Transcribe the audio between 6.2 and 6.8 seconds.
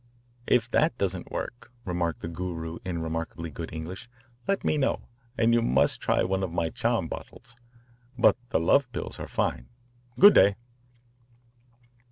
one of my